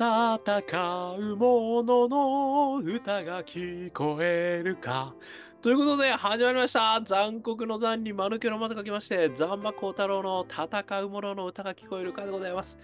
[0.00, 5.14] 戦う者のの歌が聞こえるか。
[5.60, 7.02] ということで、始まりました。
[7.04, 12.78] 残酷の残に間抜けのまと書きまして、ザンマコウタロウの戦う者の歌が聞こえるかでございます。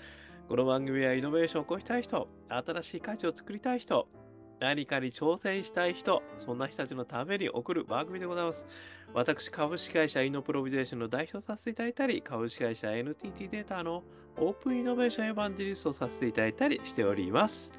[0.47, 4.07] この番組はイノベーションを起こしたい人、新しい価値を作りたい人、
[4.59, 8.67] 何かに挑戦したい人、そんな人たちのために送る番組でございます。
[9.13, 14.03] 私、株式会社イノプロビゼーションの代表させていただいたり、株式会社 NTT データの
[14.39, 17.73] オープンイノベーションエヴァンジリストをさせていただいたりしております。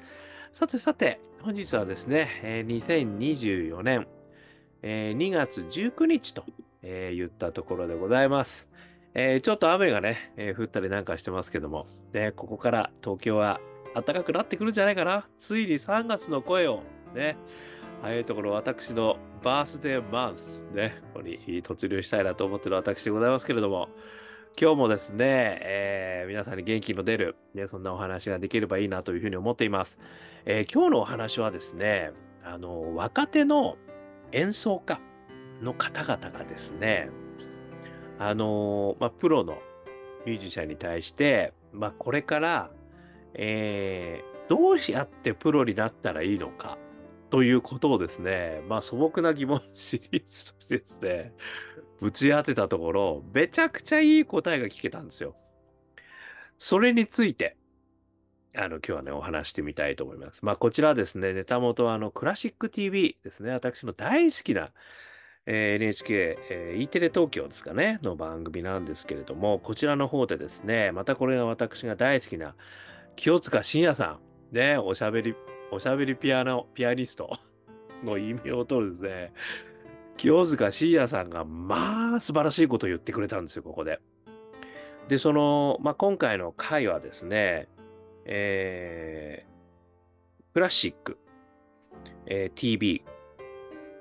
[0.54, 4.06] さてさて、本日はですね、2024年、
[4.82, 6.44] 2月19日と、
[6.82, 8.68] 言ったところでございます。
[9.42, 11.86] ちょっと雨がね、降ったりなんかしてますけども、
[12.36, 13.60] ここから東京は
[13.94, 15.28] 暖かくなってくるんじゃないかな。
[15.38, 16.82] ついに3月の声を、
[17.14, 17.36] ね、
[18.02, 23.88] 早いうところ私のバースデーマンス、ね、ここに突入したいなと思っている私でございますけれども、
[24.60, 29.98] 今日もですね、えー皆さんに元気の出る、ね、そんなお話ができればいいなというふうに思っています。
[30.44, 32.12] えー今日のお話はですね、
[32.44, 33.76] あの、若手の
[34.32, 35.00] 演奏家
[35.62, 37.08] の方々がですね、
[38.18, 39.58] あのまあ、プロの
[40.26, 42.70] ミュージシャンに対して、まあ、これから、
[43.34, 46.78] えーどうやってプロになったらいいのか？
[47.28, 51.32] ということをですね、まあ、素朴な疑問シリーズとしてですね、
[52.00, 55.36] ぶち当てたところ、めちゃくちゃいい答えが聞けたんですよ。
[56.56, 57.58] それについて、
[58.56, 60.42] あの、今日はね、お話してみたいと思います。
[60.42, 63.52] まあ、こちらですね、ネタ元はあの、クラシック TV ですね。
[63.52, 64.70] 私の大好きな、
[65.44, 72.54] えー NHK、えー E テレ東京ですかね、の番組なんですけれども、こちらの方でですね、またこれが私が大好きな、
[73.18, 74.20] 清塚信也さ
[74.52, 75.34] ん、ね、おしゃべり、
[75.72, 77.36] おしゃべりピアノ、ピアニスト。
[78.04, 79.32] の意味を取るですね、
[80.16, 83.98] 清塚信也さんが、まあ、素晴らしいことを言ってくれたんですよ、ここで。
[85.08, 87.66] で、その、まあ、今回の回はですね、
[88.24, 91.18] えークラシック、
[92.26, 93.02] えー TV、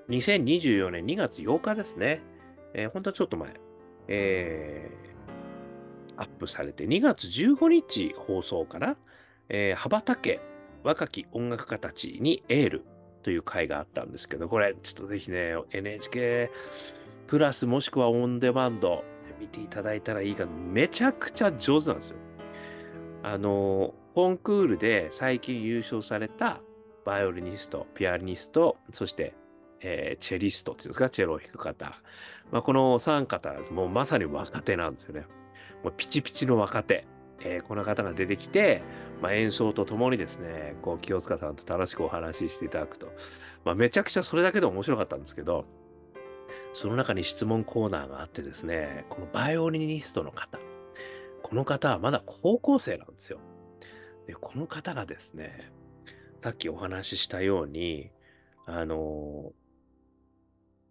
[0.10, 2.22] 2024年2月8日ですね。
[2.76, 3.60] えー本当はちょっと前、
[4.08, 5.17] えー
[6.18, 8.98] アップされて、2月15日放送かな、
[9.50, 10.42] えー羽ばたけ
[10.84, 12.86] 若き音楽家たちにエール
[13.24, 16.50] という回があったんですけど、これ、ちょっとぜひね、NHK
[17.28, 19.04] プラスもしくはオンデマンド
[19.40, 22.18] 見ていただいたらいいかめちゃくちゃ上手なんですよ。
[23.24, 26.62] あの、コンクールで最近優勝された
[27.06, 29.36] バイオリニスト、ピアニスト、そして、
[29.82, 32.02] えーチェリストっていうんですか、チェロを弾く方。
[32.52, 35.26] まあ、この3方もうまさに若手なんですよね。
[35.84, 37.06] もうピチピチの若手。
[37.40, 38.82] えーこの方が出てきて、
[39.22, 43.14] まあ、演奏とともにですね、こう、清塚さんと楽しくお話ししていただくと。
[43.64, 45.66] まあ、めちゃくちゃそれだけで面白かったんですけど、
[46.74, 50.60] その中に質問コーナーがあってですね、このバイオリニストの方。
[51.44, 53.40] この方はまだ高校生なんですよ。
[54.26, 55.72] で、この方がですね、
[56.42, 58.12] さっきお話ししたように、
[58.66, 59.54] あの、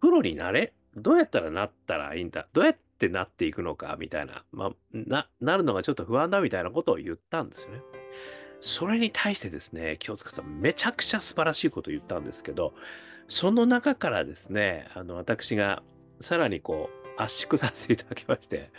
[0.01, 7.81] プロになれ、どうやったらなったらいいんだ、どうやっってなっていくのか、みたいな、まあ、な、なるのがちょっと不安だ、みたいなことを言ったんですよね。
[8.59, 12.73] それに対してですね、清塚さん、めちゃくちゃ素晴らしいことを言ったんですけど、
[13.27, 15.83] その中からですね、あの、私が
[16.19, 18.71] さらにこう、圧縮させていただきまして、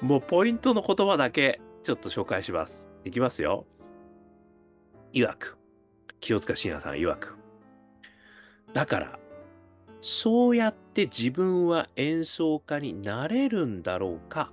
[0.00, 2.86] もうポイントの言葉だけちょっと紹介します。
[3.04, 3.66] いきますよ。
[5.12, 5.58] 曰く。
[6.20, 7.36] 清塚信也さん曰く。
[8.72, 9.19] だから、
[10.02, 14.52] そうやって自分は演奏家になれるんだろうか？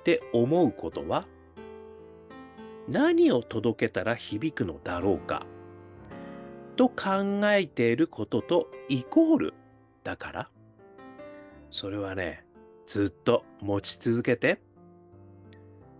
[0.00, 1.26] って思うことは、
[2.88, 5.46] 何を届けたら響くのだろうか？
[6.76, 9.54] と考えていることとイコール
[10.04, 10.50] だから、
[11.70, 12.44] それはね、
[12.86, 14.58] ずっと持ち続けて、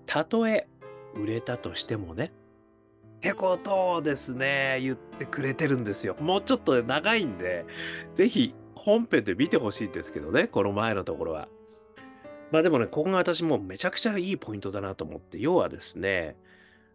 [0.06, 0.66] たとえ
[1.14, 2.32] 売れたとしてもね、
[3.16, 6.16] ってことをですね、言ってくれてるんですよ。
[6.18, 7.66] もうちょっと長いんで、
[8.16, 11.46] ぜひ本編で見てほしいんですけどね、この前のところは。
[12.50, 16.36] まあでもね、ここが私もめちゃくちゃいいポイントだなと思って、要はですね、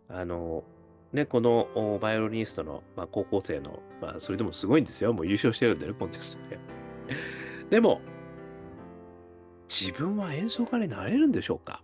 [0.09, 0.65] あの、
[1.13, 5.13] ね、このバイオリニストの、まあ、高校生の、まあそれでもすごいんですよ。
[5.13, 6.59] もう優勝してるんでね、コンテストで。
[7.69, 8.01] でも、
[9.69, 11.81] 自分は演奏家になれるんでしょうか？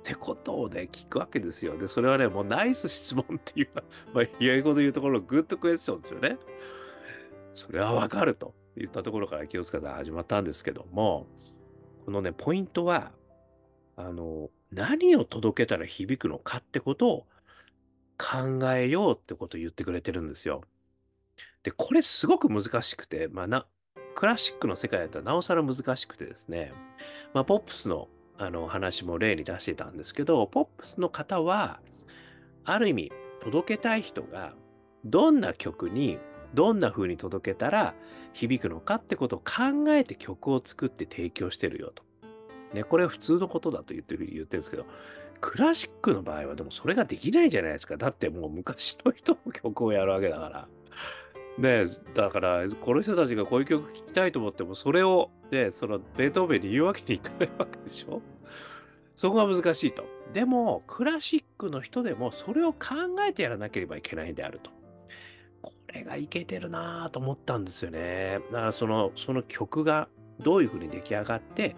[0.00, 1.78] ってことをね、聞くわけですよ。
[1.78, 3.68] で、それはね、もうナイス質問っていう、
[4.12, 6.36] まあ、英語で言うところのグッドクエスチョンですよね。
[7.54, 11.26] それはわかると言ったところから気をつけて始まったんですけども、
[12.04, 13.12] このね、ポイントは、
[13.96, 17.26] あの、何を届けたら響くのかってことを
[18.18, 20.62] 考えようってことを言ってくれてるんですよ。
[21.62, 23.66] で、これすごく難しくて、まあな、
[24.14, 26.72] クラシックの世界だったらなおさら難しくてですね、
[27.34, 28.08] まあ、ポップスの
[28.40, 31.80] あの話も例に出してたんですけど、ポップスの方は、
[32.64, 34.54] ある意味、届けたい人が
[35.04, 36.18] どんな曲に
[36.54, 37.94] どんな風に届けたら
[38.32, 42.02] 響くのかってことを考えて曲を作って提供してるよと。
[42.74, 44.86] ね、これは普通のことだと言ってる言ってるんですけど、
[45.40, 47.96] クラシックの場合はでもそれができないじゃないですか。
[47.96, 50.68] だってもう昔の人の曲をやるわけだから。
[51.58, 58.22] ねだからこの人たちがこういう曲聴きたいと思ってもそれをね、そのベートーベンに言うわけにいかないわけでしょ
[59.16, 60.04] そこが難しいと。
[60.32, 62.78] でも、クラシックの人でもそれを考
[63.26, 64.70] えてやらなければいけないんであると。
[65.62, 68.40] これがいけてるなぁと思ったんですよね。
[68.52, 70.08] だからその、その曲が
[70.40, 71.76] どういうふうに出来上がって、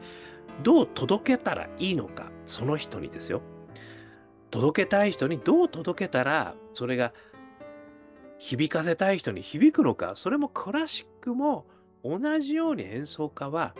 [0.62, 3.43] どう届けたらいいのか、その人にですよ。
[4.50, 7.12] 届けたい人にどう届けたら、それが
[8.38, 11.67] 響かせたい人に響くのか、それもクラシックも
[12.05, 13.75] 同じように演奏家は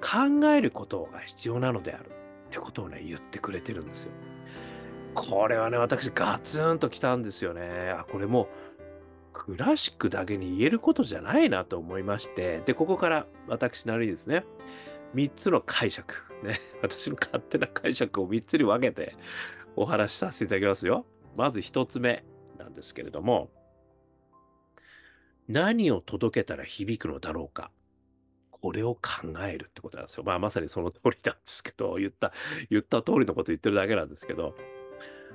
[0.00, 2.12] 考えることが必要なのであるっ
[2.50, 4.12] てことをね、言ってくれてるんですよ。
[5.14, 7.94] これはね、私ガツンときたんですよね。
[7.98, 8.48] あ、これもう
[9.36, 14.46] クラシックだけに言えることじゃないなと思いまして、で、ここから私なりにですね、
[15.14, 19.14] 3つの解釈、ね、 私の勝手な解釈を3つに分けて
[19.76, 21.04] お話しさせていただきますよ。
[21.36, 22.24] まず1つ目
[22.58, 23.50] なんですけれども、
[25.48, 27.70] 何を届けたら響くのだろうか。
[28.50, 30.24] これを考えるってことなんですよ。
[30.24, 32.32] まあまさにその通りなんですけど、言った、
[32.70, 34.56] 言った通りのこと言ってるだけなんですけど、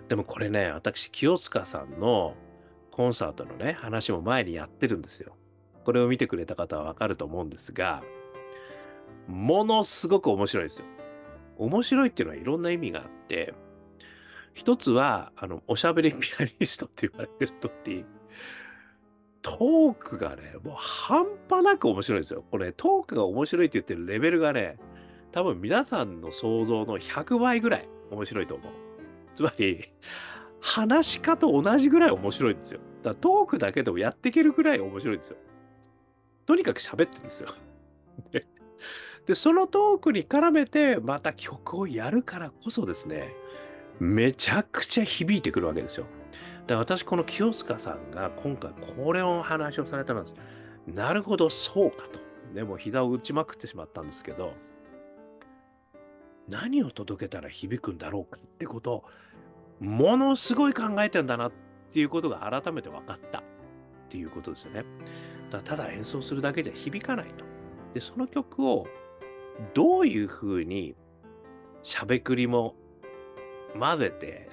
[0.07, 2.35] でもこれね、私、清塚さんの
[2.91, 5.35] コンサートのね、話も前にやってるんですよ。
[5.85, 8.03] これを見てくれた方はわかると思うんですが、
[9.27, 10.85] ものすごく面白いですよ。
[11.57, 13.53] 面白いっていうのはいろんな意味があって、
[14.53, 18.05] 一つは、あの、おしゃべりピアニストって言われてる通り、
[19.41, 22.43] トークがね、もう半端なく面白いですよ。
[22.51, 24.77] これ、トークが面白いって言ってるレベルがね、
[25.31, 28.73] 多分皆さんの想像の100倍ぐらい面白いと思う。
[29.33, 29.89] つまり、
[30.61, 32.79] 話し家と同じぐらい面白いんですよ。
[33.03, 35.37] だからトークだけでもやっていけるぐらい面白いんですよ。
[36.45, 37.49] とにかく喋ってるんですよ。
[39.25, 43.33] で、そのトークに絡めて、また曲をやるからこそですね、
[43.99, 46.05] めちゃくちゃ響いてくるわけですよ。
[46.67, 50.35] で私、この清塚さんが今回これを話をされたのです。
[50.87, 52.19] なるほど、そうかと。
[52.53, 54.53] でも膝を打ちまくってしまったんですけど、
[56.47, 59.03] 何を届けたら響くんだろうかってことを、
[59.81, 61.51] ものすごい考えてんだなっ
[61.91, 63.43] ていうことが改めて分かったっ
[64.07, 64.85] ていうことですよね。
[65.49, 67.43] だただ演奏するだけじゃ響かないと。
[67.93, 68.87] で、その曲を
[69.73, 70.95] どういうふうに
[71.81, 72.75] しゃべくりも
[73.77, 74.49] 混ぜて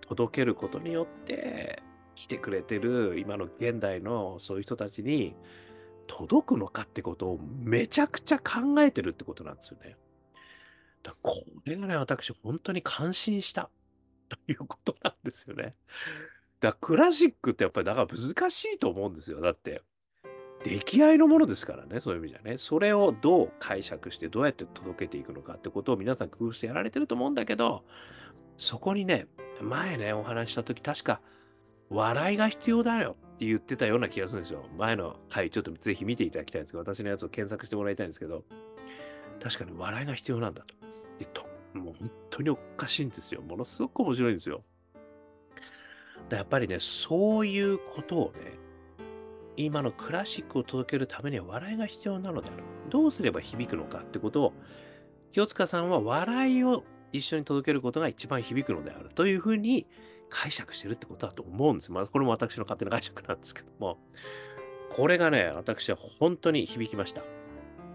[0.00, 1.82] 届けることによって
[2.14, 5.34] 来てくれてる今の現代のそういう人たちに
[6.06, 9.96] 届くのかってことをめちゃくちゃ考えてるってことなんですよね。
[11.02, 13.68] だこれがね、私本当に感心した
[14.30, 15.74] ということなんですよね。
[16.60, 19.40] だクラシックってやっぱりだから難しいと思うんですよ。
[19.40, 19.82] だって
[20.64, 22.58] 出来合いのものですからね、そういう意味じゃね。
[22.58, 27.84] それをどう解釈してどうやって届けていくのかってことを皆さん工夫してやられてると思うんだけど、
[28.58, 29.26] そこにね、
[29.62, 31.20] 前ね、お話した時確か、
[31.88, 34.66] 笑いが必要だよって言ってたような気がするんですよ。
[34.76, 38.44] 前の回、ちょっとぜひ見ていただきたいんですけど、私のやつを検索してもらいたいんですけど、
[39.42, 40.74] 確かに笑いが必要なんだと。
[41.18, 43.42] で、と、もう本当におかしいんですよ。
[43.42, 44.62] ものすごく面白いんですよ。
[46.28, 48.58] だやっぱりね、そういうことをね、
[49.56, 52.62] 今のクラシックを届けるためには笑いが必要なのである。
[52.88, 54.52] どうすれば響くのかってことを、
[55.32, 59.86] 清塚さんは笑いを一緒に届けることが一番響くのであるというふうに
[60.28, 61.92] 解釈してるってことだと思うんです。
[61.92, 63.98] まあ、これも私の勝手な解釈なんですけども、
[64.90, 67.22] これがね、私は本当に響きました。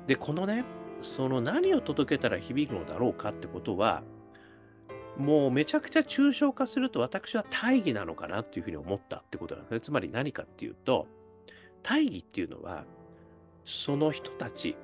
[0.08, 0.64] で、このね、
[1.06, 4.04] その何を届けたら響くのだろうかってことは、
[5.18, 9.80] もうめちゃくちゃ抽象化すると私は大義なのかなっていうふうに思ったってことなんですね。
[9.82, 11.08] つまり何かっていうと、
[11.84, 12.84] 大義っていうのは、
[13.64, 14.76] その人たち、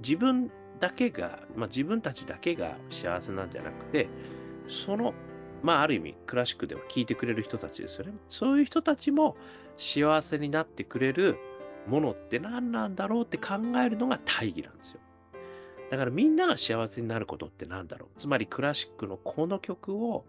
[0.00, 4.08] 自分だけが、まあ、自分たちだけが幸せなんじゃなくて、
[4.66, 5.14] その、
[5.62, 8.12] まあ、ある意味、クラシックでは聴いてくれる人たちですよね。
[8.28, 9.36] そういう人たちも
[9.78, 11.38] 幸せになってくれる
[11.86, 15.00] ものって何なんだろうって考えるのが大義なんですよ。
[15.94, 18.18] だからみんなが幸せになることって何だろう。
[18.18, 20.24] つまりクラシックのこの曲を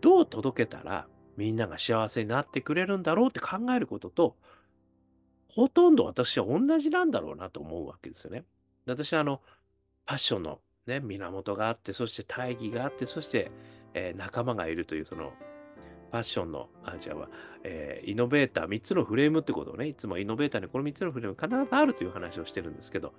[0.00, 1.06] どう届けたら
[1.36, 4.34] みんなが幸せになってくれるんだろうって考えることと、
[5.50, 8.44] ほとんど私は同じなんだろうなと思うわけですよね。
[8.86, 9.42] 私はあの、
[10.06, 13.50] パッションの、ね、源があって、そして大義があって、そして、
[13.92, 15.34] えー、仲間がいるという、その、
[16.12, 17.28] パッションの、あ、違うわ、
[17.62, 23.12] えー、イノベーター、3つのフレームってことをね、いつもイノベーターにこの3つのフレーム必ずあるという話をしてるんですけど、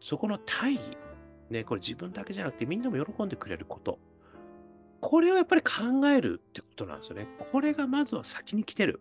[0.00, 0.82] そこの大義、
[1.52, 3.98] ね、これ自分だけじゃなくてみんなも喜んでくれること。
[5.00, 7.26] これをやっぱり考えるってことなんですよね。
[7.50, 9.00] これがまずは先に来てる。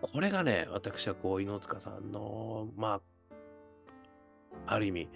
[0.00, 3.00] これがね、私はこう、猪塚さんの、ま
[3.30, 3.34] あ、
[4.66, 5.08] ある意味、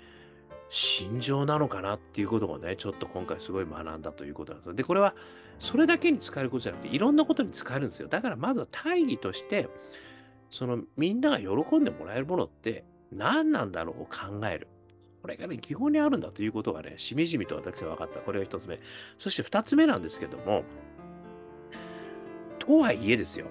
[0.68, 4.74] 心情なのかなっていうことをね、ちょっと今回すごい学んだということなんですよ。
[4.74, 5.14] で、これは
[5.58, 8.08] それだけに使えることじゃなくて、いろんなことに使えるんですよ。
[8.08, 9.68] だからまずは大義として、
[10.50, 14.68] そのみんなが喜んでもらえるものって何なんだろうを考える。
[15.22, 18.18] これがね、基本にあるんだということがね、しみじみと私は分かった。
[18.18, 18.80] これが一つ目。
[19.18, 20.64] そして二つ目なんですけども、
[22.58, 23.46] とはいえですよ。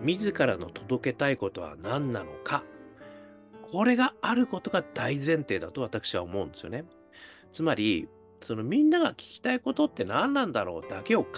[0.00, 2.62] 自らの届けたいことは何なのか。
[3.62, 6.84] これがあることが大前提だと私は思うんですよね。
[7.50, 8.08] つまり、
[8.40, 11.30] そのみんなが聞きたいことって何なんだろうだけを考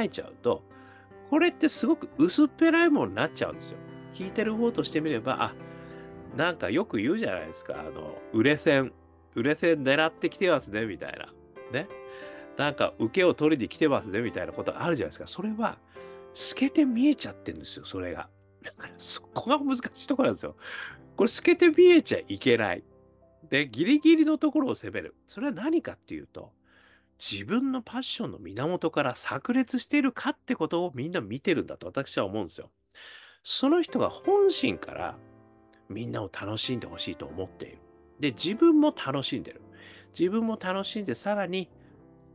[0.00, 0.62] えちゃうと、
[1.30, 3.78] これってすごく薄っぺらいものになっちゃうんですよ。
[4.12, 5.54] 聞いてる方としてみれば、あ、
[6.36, 7.74] なんかよく言うじゃないですか。
[7.78, 8.92] あの、売れ線、
[9.34, 11.32] 売れ線狙ってきてますね、みたいな。
[11.72, 11.88] ね。
[12.56, 15.26] なんか受けを取りに来てますね、みたいなことあるじゃないですか。
[15.26, 15.78] それは、
[16.34, 18.28] 透けて見えちゃってるんですよ、それが。
[18.62, 20.56] だからそこが難しいところなんですよ。
[21.16, 22.84] これ透けて見えちゃいけない。
[23.48, 25.14] で、ギリギリのところを攻める。
[25.26, 26.52] それは何かっていうと、
[27.18, 32.70] 自分のパッションの源から炸裂しているかってことをみんな見てるんだと私は思うんですよ。
[33.42, 35.16] その人が本心から
[35.88, 37.78] みんなを楽しんでほしいと思っている。
[38.20, 39.60] で、自分も楽しんでる。
[40.18, 41.68] 自分も楽しんで、さらに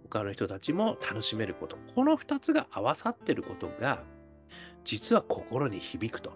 [0.10, 1.78] 他の人たちも楽しめること。
[1.96, 4.04] この2つが合わさってることが、
[4.84, 6.34] 実は心に響くと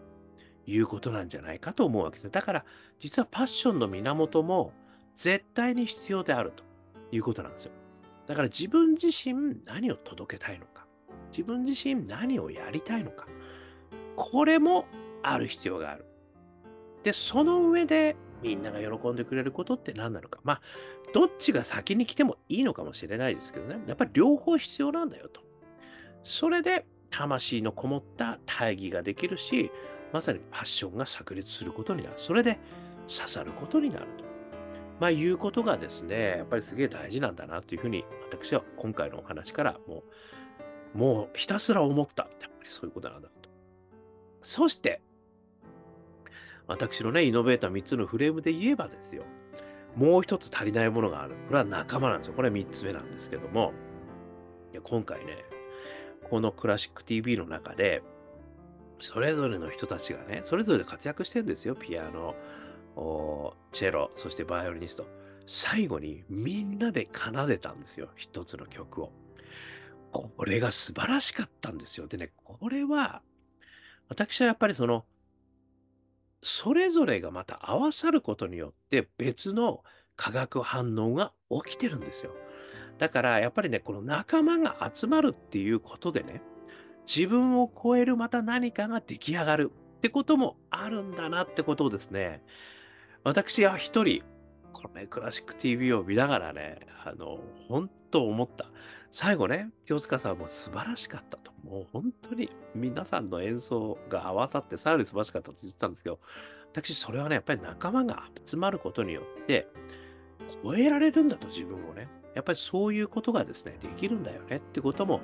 [0.66, 2.32] いうことなんじゃないかと思うわけです。
[2.32, 2.66] だから、
[3.00, 4.74] 実はパッションの源も
[5.16, 6.64] 絶対に必要であると
[7.12, 7.72] いうことなんですよ。
[8.26, 10.86] だから自分自身何を届けたいのか。
[11.32, 13.28] 自分自身何をやりたいのか。
[14.16, 14.86] これも
[15.24, 16.06] ある必要がある。
[17.04, 20.40] で、その上でみんなが喜んでくれることって何なのか。
[20.44, 20.62] まあ、
[21.14, 23.80] どっちが先に来てもいいのかもしれないですけどね。
[23.88, 25.42] やっぱり両方必要なんだよと。
[26.24, 29.72] それで魂のこもった大義ができるし、
[30.14, 32.14] まさにパッションが炸裂することになる。
[32.18, 32.60] それで
[33.08, 34.26] 刺さることになると。
[35.00, 40.04] まあ、いうことがですね、やっぱりすげえ大事なんだなというふうに、私は今回のお話からも
[40.96, 42.24] う、もうひたすら思った。
[42.24, 43.50] やっぱりそういうことなんだと。
[44.42, 45.02] そして、
[46.68, 49.24] 私のね、イノベーター3つのフレームで言えばですよ、
[49.96, 51.36] もう一つ足りないものがある。
[51.48, 52.34] これは仲間なんですよ。
[52.34, 53.74] これは3つ目なんですけども、
[54.74, 55.46] いや今回ね、
[56.30, 58.04] このクラシック TV の中で、
[59.00, 61.76] それぞれの人たちがね、それぞれ活躍してるんですよ。
[61.76, 62.36] ピアノ、
[63.72, 65.08] チェロ、そしてバイオリニスト。
[65.46, 68.10] 最後にみんなで奏でたんですよ。
[68.16, 69.14] 一つの曲を。
[70.12, 72.08] これが素晴らしかったんですよ。
[72.08, 73.22] でね、これは、
[74.10, 75.06] 私はやっぱりその、
[76.48, 79.84] それぞれがまた合わさることによって別の
[80.16, 81.34] 化学反応が
[81.66, 82.32] 起きてるんですよ。
[82.98, 86.42] だからやっぱりね、この仲間が集まるっていうことでね、
[87.06, 92.42] 自分を超えるまた何かが出来上がるってこともあるんだなってことをですね、
[93.26, 94.24] 私は一人、
[94.72, 98.72] このね、クラシック TV を見ながらね、あの、本当思った。
[99.12, 101.52] 最後ね、清塚さんも素晴らしかったと。
[101.64, 106.20] もう本当に皆さんの演奏が合わさってさらに素晴らしかったと言ってたんですけど、
[106.72, 109.68] 私それはね、やっぱり仲間が集まることによって、
[110.64, 112.08] 超えられるんだと自分をね。
[112.36, 115.22] やっぱりそういうことがですね、できるんだよねってことも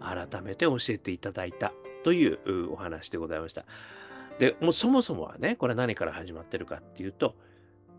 [0.00, 3.64] 改めて教えていただいたというお話でございました。
[4.40, 7.36] で、もうそもそもはね、これ何から始まってるかっていうと、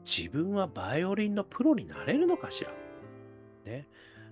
[0.06, 2.72] 自分はバイオリンのプロになれるのかしら。
[3.66, 3.88] ね。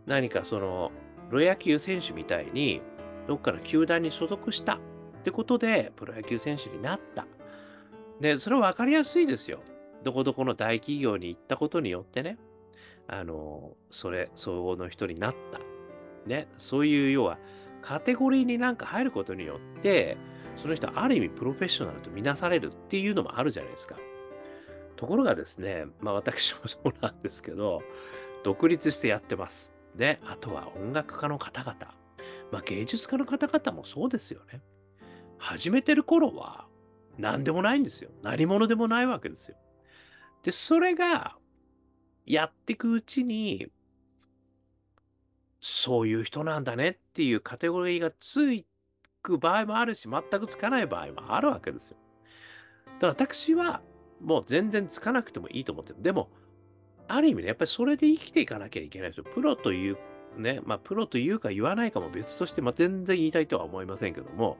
[0.05, 0.91] 何かその、
[1.29, 2.81] プロ野球選手みたいに、
[3.27, 4.79] どっかの球団に所属したっ
[5.24, 7.25] てことで、プロ野球選手になった。
[8.19, 9.59] で、それは分かりやすいですよ。
[10.03, 12.38] どこどこの大企業に行ったことによってね、
[13.07, 15.59] あの、それ、相応の人になった。
[16.27, 17.38] ね、そういう要は、
[17.81, 20.17] カテゴリーになんか入ることによって、
[20.55, 23.95] その人ある意味プロフェッショナルとみなされるっていうのもあるじゃないですか。
[24.95, 27.83] ところがですね、まあ私もそうなんですけど、
[28.43, 29.75] 独立してやってます。
[29.97, 31.75] で、あとは音楽家の方々、
[32.51, 34.61] まあ芸術家の方々もそうですよね。
[35.37, 36.67] 始めてる頃は
[37.17, 38.09] 何でもないんですよ。
[38.21, 39.57] 何者でもないわけですよ。
[40.43, 41.37] で、それが
[42.25, 43.67] やっていくうちに、
[45.61, 48.65] そういう人なんだねっていうカテゴリーがつい
[49.21, 51.97] く場合もあるし、全くつかない場合もあるわけですよ。
[52.85, 53.81] だから私は
[54.21, 56.01] もう全然つかなくてもいいと思ってる。
[56.01, 56.29] でも、
[57.07, 59.24] ある意味ね、やっぱりそれで生きていかなきゃいけないですよ。
[59.24, 59.97] プロという、
[60.38, 64.57] ね、まあ、プロというか言わないかも別として、まあ、全然言いたいとは思いませんけども、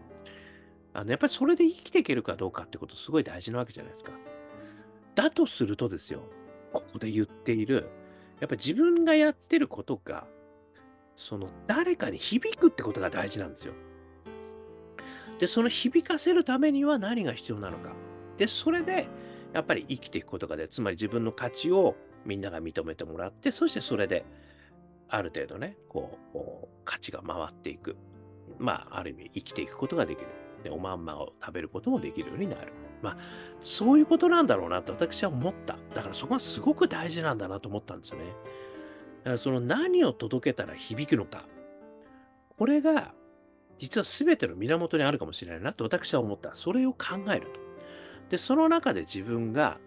[0.94, 4.14] あのやっぱりそれで生きていけるかどうかってことすごい大事なわけじゃないですか。
[5.16, 6.22] だとするとですよ、
[6.72, 7.90] ここで言っている、
[8.40, 10.28] やっぱり自分がやってることが、
[11.16, 13.74] その誰かに響くってことが大事なんですよ。
[15.40, 17.94] で、その響かせるためには何が必要なのか。
[18.38, 19.08] で、それで、
[19.54, 24.26] やっぱり生きていくことがで、つまり自分の価値をみんなが認めてもらって、そしてそれで、
[25.08, 27.96] ある程度ね、こう、価値が回っていく。
[28.58, 30.28] まあ、ある意味生きていくことができる。
[30.64, 32.74] で、おまんまを食べることもできるようになる。
[33.02, 33.18] まあ、
[33.62, 35.78] そういうことなんだろうなと私は思った。
[35.94, 38.26] だからそこがすごく大事なんだなと思ったんですよね。
[38.26, 41.46] だからその何を届けたら響くのか。
[42.58, 43.14] これが
[43.78, 46.56] 実は全ての源にあるかもしれないなと私は思った。
[46.56, 47.60] それを考えると。
[48.30, 49.78] で、その中で自分が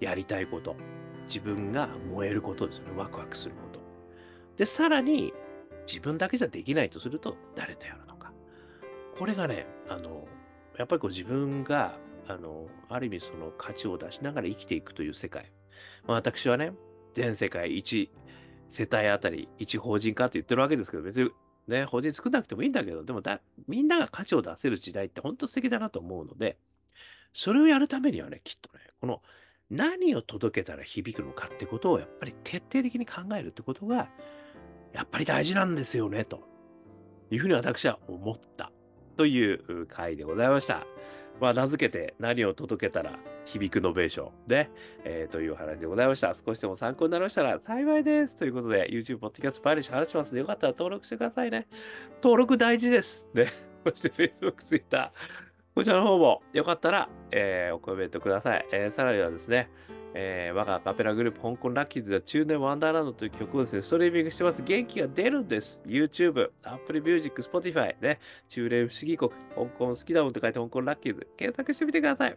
[0.00, 0.76] やりたいこと、
[1.30, 2.90] 自分が燃えることですよね。
[2.96, 3.80] ワクワクすること。
[4.56, 5.32] で、さらに
[5.86, 8.32] 自分だけじゃできないとすると誰とやるのか。
[9.16, 10.26] これがね、あの、
[10.76, 11.96] やっぱりこう自分が、
[12.26, 15.52] あの、ある意味その価値を出しながら生きていくという世界。
[16.04, 16.72] まあ、私はね、
[17.14, 18.10] 全世界一
[18.68, 21.30] 世帯あたり一法人化と言ってるわけですけど、別に
[21.68, 26.58] ね、法人作んなくてもいいんだけど、でもだ、みんなが価値を出せる時代って本当素敵だなと思うので、
[27.32, 29.22] それをやるためにはね、きっとね、この
[29.70, 34.08] 何を届けたら響くのかってことをやっぱり徹底的に考えるってことが、
[34.92, 36.40] やっぱり大事なんですよね、と
[37.30, 38.72] いうふうに私は思った
[39.16, 40.86] という回でございました。
[41.40, 44.70] まあ、名付けて何を届けたら響くノベーションで、
[45.04, 46.34] えー、というお話でございました。
[46.34, 48.36] 少しでも参考になりましたら幸いです。
[48.36, 51.66] ということで、YouTube、Podcast、パイリッシュ話しますので、よかったら登録してくださいね。
[52.22, 53.26] 登録大事です。
[53.32, 53.50] ね。
[53.86, 55.12] そして Facebook、Twitter、
[55.74, 58.66] こちらの方もよかったら、えー、おコメントください。
[58.72, 59.70] えー、さらにはですね、
[60.14, 64.62] えー、我がアカペラグループ、香港ラッキーズでは中年ワンダーランドという曲をですね、ストリーミングしてます。
[64.62, 65.80] 元気が出るんです。
[65.86, 72.36] YouTube、Apple Music、Spotify、ね、中年不思議国、香港好きだもんって書いて香港ラッキーズ、検索してみてください。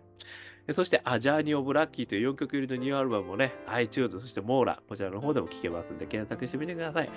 [0.72, 7.10] そして、アジャーニー・オブ・ラッキーという4曲入りのニューアルバムもね、iTunes、そしてモーラ、こちらの方でも聴けますんで、検索してみてください。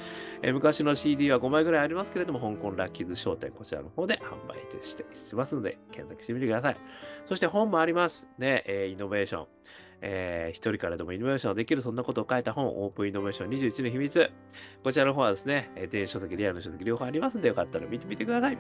[0.43, 6.77] え昔の CD は5枚ぐらいありますけれども、香港ラッキーズ商店、こちらの方で販売してしますので、検索してみてください。
[7.25, 8.29] そして本もあります。
[8.37, 9.47] ね、えイノベーション。
[10.03, 14.31] えー、一人からでもイノベーションできる、そんなことを書いた本、オープンイノベーション21の秘密。
[14.83, 18.59] こちらの方はですね、電子書籍、リアルの書籍両方ありますんで、よかったら見てみてください。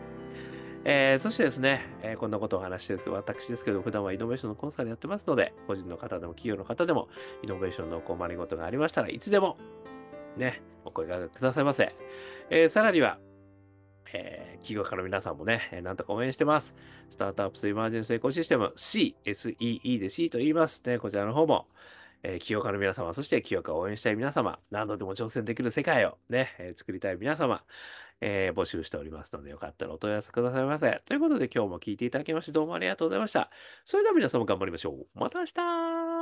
[0.89, 7.09] えー、そしてですね、えー、こんなことを話してる私ですけど、普段はイノベーションのコンサルやってますので、個人の方でも企業の方でも、
[7.43, 9.57] イノベーションの困りごとがありましたらいつでも、
[10.37, 11.93] ね、お声掛けくださいませ。
[12.51, 13.19] えー、さらには、
[14.13, 16.73] えー、企業家の皆さんもね、えー、なんとか応援してます。
[17.11, 20.83] スタートアップスイマージェンスエコシステム CSEE で C と言います。
[20.87, 21.67] ね、こちらの方も、
[22.23, 27.65] えー、起業家の皆様、そして起業家を応援したい皆様、何度でも挑戦できる世界をね、えー、作りたい皆様、
[28.21, 31.03] えー、募集しておりますので、よかったらお問い合わせくださいませ。
[31.05, 33.51] ということで今日も聞いていただきましてどうもありがとうございました。
[33.85, 35.07] それでは皆さんも頑張りましょう。
[35.19, 36.16] また明日